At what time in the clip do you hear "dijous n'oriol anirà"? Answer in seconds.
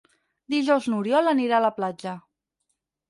0.53-1.59